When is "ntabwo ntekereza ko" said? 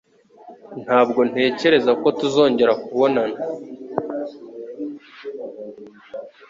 0.83-2.07